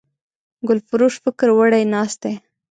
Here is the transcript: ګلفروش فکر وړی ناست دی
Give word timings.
ګلفروش 0.67 1.15
فکر 1.23 1.47
وړی 1.57 1.83
ناست 1.93 2.17
دی 2.23 2.35